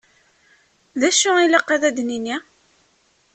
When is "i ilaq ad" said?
1.37-1.83